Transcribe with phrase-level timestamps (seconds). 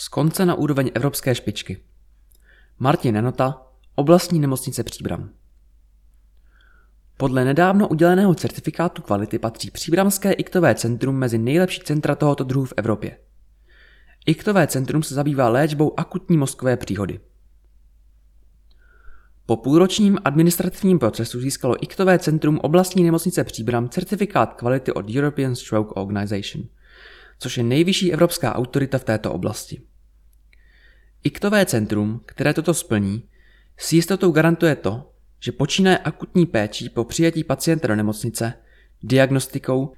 [0.00, 1.80] Z konce na úroveň evropské špičky.
[2.78, 3.62] Martin Nenota,
[3.94, 5.30] oblastní nemocnice Příbram.
[7.16, 12.72] Podle nedávno uděleného certifikátu kvality patří Příbramské iktové centrum mezi nejlepší centra tohoto druhu v
[12.76, 13.18] Evropě.
[14.26, 17.20] Iktové centrum se zabývá léčbou akutní mozkové příhody.
[19.46, 25.94] Po půlročním administrativním procesu získalo Iktové centrum oblastní nemocnice Příbram certifikát kvality od European Stroke
[25.94, 26.64] Organization,
[27.38, 29.89] což je nejvyšší evropská autorita v této oblasti.
[31.24, 33.22] Iktové centrum, které toto splní,
[33.76, 38.52] s jistotou garantuje to, že počínaje akutní péčí po přijetí pacienta do nemocnice,
[39.02, 39.92] diagnostikou,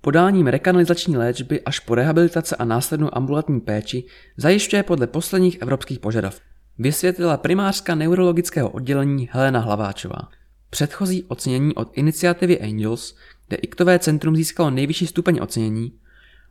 [0.00, 4.04] podáním rekanalizační léčby až po rehabilitace a následnou ambulantní péči
[4.36, 6.44] zajišťuje podle posledních evropských požadavků.
[6.78, 10.28] Vysvětlila primářka neurologického oddělení Helena Hlaváčová.
[10.70, 13.16] Předchozí ocenění od iniciativy Angels,
[13.48, 15.92] kde Iktové centrum získalo nejvyšší stupeň ocenění,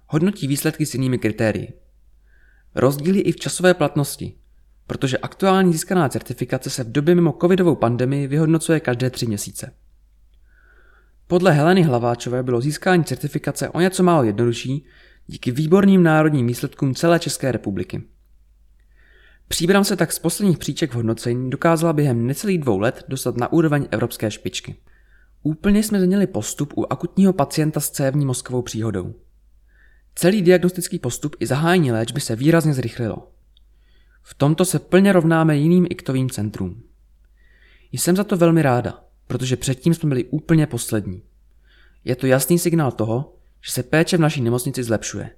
[0.08, 1.74] hodnotí výsledky s jinými kritérii.
[2.80, 4.34] Rozdíly i v časové platnosti,
[4.88, 9.74] protože aktuální získaná certifikace se v době mimo covidovou pandemii vyhodnocuje každé tři měsíce.
[11.28, 14.86] Podle Heleny Hlaváčové bylo získání certifikace o něco málo jednodušší
[15.28, 18.04] díky výborným národním výsledkům celé České republiky.
[19.48, 23.52] Příbram se tak z posledních příček v hodnocení dokázala během necelých dvou let dostat na
[23.52, 24.76] úroveň evropské špičky.
[25.44, 29.14] Úplně jsme změnili postup u akutního pacienta s cévní mozkovou příhodou.
[30.16, 33.32] Celý diagnostický postup i zahájení léčby se výrazně zrychlilo.
[34.24, 36.84] V tomto se plně rovnáme jiným iktovým centrům.
[37.92, 41.22] Jsem za to velmi ráda, protože předtím jsme byli úplně poslední.
[42.06, 45.30] Je to jasný signál toho, že se péče v naší nemocnici zlepšuje.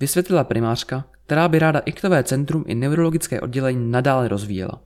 [0.00, 4.82] Vysvětlila primářka, která by ráda iktové centrum i neurologické oddělení nadále rozvíjela.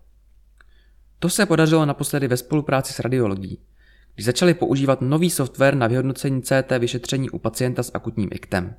[1.19, 3.59] To se podařilo naposledy ve spolupráci s radiologií,
[4.14, 8.75] když začali používat nový software na vyhodnocení CT vyšetření u pacienta s akutním iktem.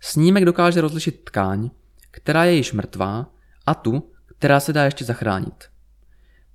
[0.00, 1.70] Snímek dokáže rozlišit tkáň,
[2.10, 3.32] která je již mrtvá,
[3.66, 5.64] a tu, která se dá ještě zachránit.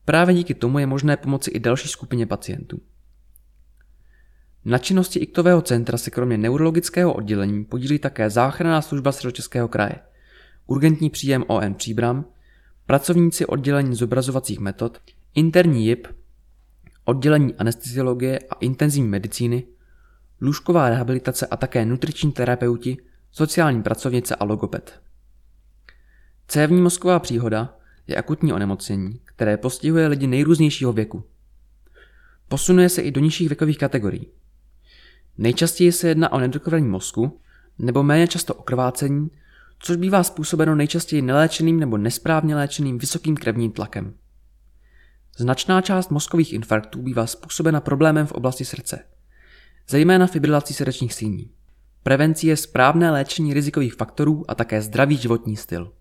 [0.06, 2.82] Právě díky tomu je možné pomoci i další skupině pacientů.
[4.66, 9.96] Na činnosti iktového centra se kromě neurologického oddělení podílí také záchranná služba Středočeského kraje,
[10.68, 12.26] urgentní příjem ON Příbram,
[12.86, 15.00] pracovníci oddělení zobrazovacích metod,
[15.36, 16.08] interní JIP,
[17.06, 19.64] oddělení anesteziologie a intenzivní medicíny,
[20.42, 22.98] lůžková rehabilitace a také nutriční terapeuti,
[23.38, 25.02] sociální pracovnice a logoped.
[26.48, 31.24] Cévní mozková příhoda je akutní onemocnění, které postihuje lidi nejrůznějšího věku.
[32.48, 34.28] Posunuje se i do nižších věkových kategorií.
[35.38, 37.40] Nejčastěji se jedná o nedokrvení mozku
[37.80, 39.32] nebo méně často o krvácení,
[39.80, 44.14] což bývá způsobeno nejčastěji neléčeným nebo nesprávně léčeným vysokým krevním tlakem.
[45.38, 49.00] Značná část mozkových infarktů bývá způsobena problémem v oblasti srdce,
[49.90, 51.55] zejména fibrilací srdečních síní.
[52.08, 55.94] Prevencí je správné léčení rizikových faktorů a také zdravý životní styl.